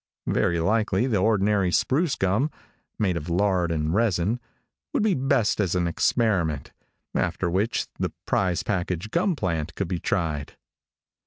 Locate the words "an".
5.75-5.85